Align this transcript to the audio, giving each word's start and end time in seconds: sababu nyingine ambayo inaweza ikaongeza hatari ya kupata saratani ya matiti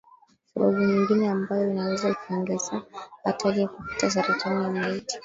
sababu 0.53 0.81
nyingine 0.81 1.29
ambayo 1.29 1.71
inaweza 1.71 2.09
ikaongeza 2.09 2.81
hatari 3.23 3.61
ya 3.61 3.67
kupata 3.67 4.11
saratani 4.11 4.63
ya 4.63 4.71
matiti 4.71 5.19